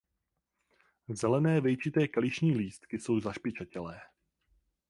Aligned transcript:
Zelené 1.09 1.61
vejčité 1.61 2.07
kališní 2.07 2.51
lístky 2.57 2.99
jsou 2.99 3.19
zašpičatělé. 3.19 4.01